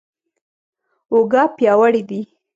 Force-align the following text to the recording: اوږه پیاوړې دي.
اوږه 1.11 1.43
پیاوړې 1.55 2.01
دي. 2.09 2.19